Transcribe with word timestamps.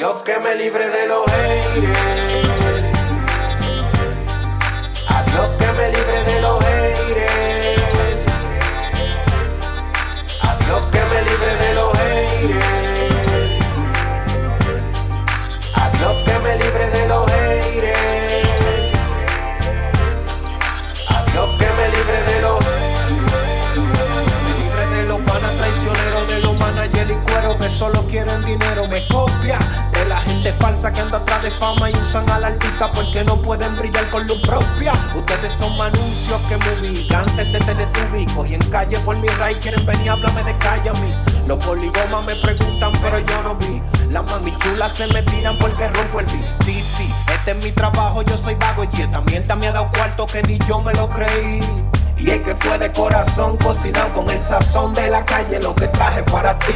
Dios 0.00 0.22
que 0.22 0.38
me 0.38 0.54
libre 0.54 0.88
de 0.88 1.06
los 1.08 1.26
haters. 1.26 2.29
Falsa 30.60 30.92
que 30.92 31.00
anda 31.00 31.18
atrás 31.18 31.42
de 31.42 31.50
fama 31.50 31.90
y 31.90 31.94
usan 31.94 32.28
a 32.30 32.38
la 32.38 32.46
artista 32.48 32.90
porque 32.92 33.24
no 33.24 33.36
pueden 33.36 33.74
brillar 33.76 34.08
con 34.10 34.26
luz 34.26 34.40
propia. 34.42 34.92
Ustedes 35.16 35.52
son 35.60 35.72
anuncios 35.80 36.40
que 36.48 36.56
me 36.56 37.14
antes 37.16 37.52
de 37.52 37.58
Teletubbies. 37.58 38.50
y 38.50 38.54
en 38.54 38.70
calle 38.70 38.98
por 39.00 39.16
mi 39.18 39.28
ray 39.28 39.56
quieren 39.56 39.84
venir 39.84 40.10
a 40.10 40.12
hablarme 40.12 40.42
de 40.44 40.56
calle 40.58 40.90
a 40.90 40.92
mí. 40.92 41.10
Los 41.46 41.64
poligomas 41.64 42.24
me 42.24 42.34
preguntan, 42.36 42.92
pero 43.02 43.18
yo 43.18 43.42
no 43.42 43.56
vi. 43.56 43.82
Las 44.10 44.24
mami 44.30 44.56
chulas 44.58 44.92
se 44.92 45.06
me 45.08 45.22
tiran 45.22 45.58
porque 45.58 45.88
rompo 45.88 46.20
el 46.20 46.26
beat. 46.26 46.62
Sí, 46.64 46.82
sí, 46.96 47.12
este 47.32 47.52
es 47.52 47.64
mi 47.64 47.72
trabajo, 47.72 48.22
yo 48.22 48.36
soy 48.36 48.54
vago 48.54 48.84
y 48.84 49.02
esta 49.02 49.20
mierda 49.22 49.56
me 49.56 49.66
ha 49.68 49.72
dado 49.72 49.90
cuarto 49.90 50.26
que 50.26 50.42
ni 50.42 50.58
yo 50.68 50.80
me 50.82 50.92
lo 50.94 51.08
creí. 51.08 51.60
Y 52.16 52.30
es 52.30 52.40
que 52.42 52.54
fue 52.54 52.78
de 52.78 52.92
corazón 52.92 53.56
cocinado 53.56 54.12
con 54.12 54.28
el 54.28 54.42
sazón 54.42 54.92
de 54.94 55.08
la 55.08 55.24
calle 55.24 55.58
lo 55.60 55.74
que 55.74 55.88
traje 55.88 56.22
para 56.24 56.58
ti. 56.58 56.74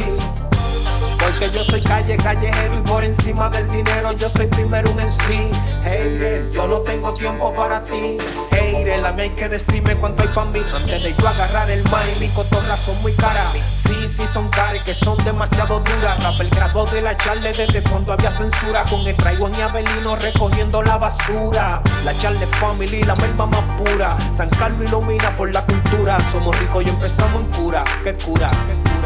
Soy 1.75 1.83
calle, 1.83 2.15
callejero 2.15 2.79
y 2.79 2.81
por 2.83 3.03
encima 3.03 3.49
del 3.49 3.67
dinero 3.67 4.13
yo 4.13 4.29
soy 4.29 4.47
primero 4.47 4.89
un 4.91 5.01
en 5.01 5.11
sí. 5.11 5.51
Hey, 5.83 6.49
yo 6.53 6.69
no 6.69 6.79
tengo 6.79 7.13
tiempo 7.13 7.53
para 7.53 7.83
ti. 7.83 8.17
Hey, 8.51 8.85
la 9.01 9.09
hay 9.09 9.31
que 9.31 9.49
decirme 9.49 9.93
cuánto 9.97 10.23
hay 10.23 10.29
para 10.29 10.51
mí. 10.51 10.61
Antes 10.73 11.03
de 11.03 11.13
yo 11.13 11.27
agarrar 11.27 11.69
el 11.69 11.83
maíz, 11.91 12.17
mi 12.21 12.29
cotorras 12.29 12.79
son 12.79 13.01
muy 13.01 13.11
caras. 13.15 13.51
Sí, 13.85 14.07
sí, 14.07 14.23
son 14.31 14.47
caras 14.47 14.85
que 14.85 14.93
son 14.93 15.21
demasiado 15.25 15.81
duras. 15.81 16.23
Rap 16.23 16.39
el 16.39 16.49
grado 16.49 16.85
de 16.85 17.01
la 17.01 17.17
charle 17.17 17.51
desde 17.51 17.83
cuando 17.83 18.13
había 18.13 18.31
censura. 18.31 18.85
Con 18.89 19.05
el 19.05 19.17
traigo 19.17 19.49
y 19.49 19.59
Abelino 19.59 20.15
recogiendo 20.15 20.81
la 20.81 20.95
basura. 20.97 21.81
La 22.05 22.17
charle 22.19 22.47
family, 22.47 23.03
la 23.03 23.15
melma 23.15 23.47
más 23.47 23.65
pura. 23.77 24.15
San 24.33 24.47
Carlos 24.51 24.87
ilumina 24.87 25.29
por 25.31 25.53
la 25.53 25.61
cultura. 25.65 26.17
Somos 26.31 26.57
ricos 26.57 26.85
y 26.85 26.89
empezamos 26.89 27.41
en 27.41 27.51
cura. 27.51 27.83
Que 28.01 28.15
cura, 28.15 28.49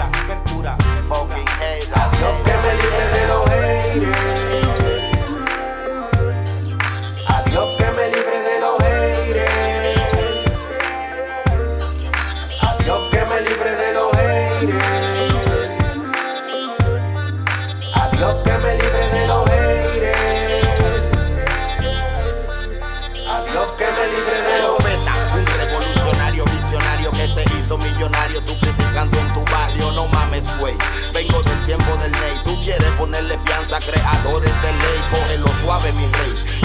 que 0.08 0.54
cura. 0.54 0.78
Dios 2.20 2.36
que 2.44 2.54
me 2.64 2.72
libre 2.82 3.06
de 3.16 3.24
los 3.28 3.44
haters. 3.50 4.22
A 7.28 7.44
Dios 7.50 7.70
que 7.78 7.88
me 7.92 8.06
libre 8.10 8.38
de 8.48 8.56
los 8.60 8.78
haters. 8.80 9.52
A 12.62 12.64
Dios 12.84 13.02
que 13.10 13.22
me 13.26 13.42
libre 13.42 13.72
de 13.76 13.94
los 13.94 14.12
haters. 14.12 14.84
A 17.96 18.10
Dios 18.16 18.36
que 18.44 18.59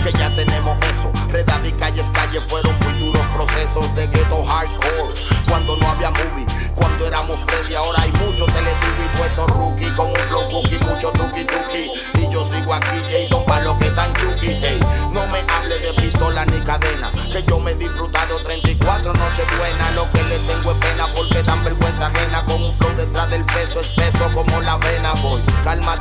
Que 0.05 0.13
ya 0.19 0.29
tenemos 0.37 0.77
eso. 0.85 1.11
Redad 1.31 1.65
y 1.65 1.73
calles, 1.73 2.11
calles 2.11 2.45
fueron 2.47 2.79
muy 2.81 2.93
duros 2.99 3.27
procesos 3.35 3.95
de 3.95 4.07
ghetto 4.09 4.45
hardcore. 4.45 5.15
Cuando 5.49 5.79
no 5.79 5.89
había 5.89 6.11
movie, 6.11 6.45
cuando 6.75 7.07
éramos 7.07 7.39
Freddy, 7.47 7.75
ahora 7.75 8.03
hay 8.03 8.13
mucho 8.13 8.45
teletubby 8.45 9.09
puesto 9.17 9.47
rookie 9.47 9.91
con 9.97 10.09
un 10.09 10.17
flow 10.29 10.51
cookie, 10.51 10.79
mucho 10.85 11.11
tuki 11.13 11.47
tuki. 11.47 11.91
Y 12.21 12.31
yo 12.31 12.45
sigo 12.53 12.75
aquí, 12.75 13.01
Jason, 13.11 13.47
pa' 13.47 13.61
lo 13.61 13.79
que 13.79 13.89
tan 13.93 14.13
chuki, 14.17 14.49
hey. 14.61 14.79
No 15.11 15.27
me 15.29 15.41
hable 15.41 15.79
de 15.79 15.95
pistola 15.95 16.45
ni 16.45 16.61
cadena, 16.61 17.11
que 17.33 17.43
yo 17.45 17.59
me 17.59 17.71
he 17.71 17.75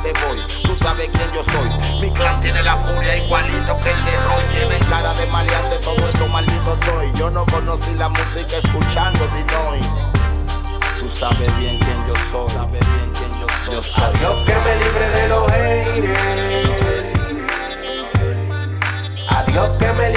te 0.04 0.12
voy. 0.26 0.38
Tú 0.62 0.76
sabes 0.76 1.08
quién 1.08 1.32
yo 1.32 1.42
soy. 1.42 2.00
Mi 2.00 2.10
clan 2.10 2.40
tiene 2.42 2.62
la 2.62 2.76
furia 2.76 3.16
igualito 3.16 3.76
que 3.82 3.90
el 3.90 4.04
de 4.04 4.16
Roy. 4.26 4.44
Lleven 4.54 4.84
cara 4.90 5.14
de 5.14 5.26
maleante 5.26 5.76
todo 5.78 6.08
esto 6.08 6.28
maldito 6.28 6.74
estoy. 6.74 7.12
Yo 7.14 7.30
no 7.30 7.46
conocí 7.46 7.94
la 7.94 8.08
música 8.08 8.58
escuchando 8.58 9.20
The 9.26 9.44
Noise. 9.44 10.12
Tú 10.98 11.08
sabes 11.08 11.58
bien 11.58 11.78
quién 11.78 12.06
yo 12.06 12.14
soy. 12.30 12.50
Sabes 12.50 12.86
bien 12.96 13.12
quién 13.14 13.30
yo 13.40 13.46
soy. 13.64 13.74
Yo 13.74 13.82
soy. 13.82 14.04
Adiós 14.04 14.44
que 14.44 14.54
me 14.64 14.76
libre 14.82 15.08
de 15.16 15.28
los 15.28 15.50
haters. 15.50 17.14
Adiós 19.28 19.76
que 19.78 19.92
me 19.92 20.10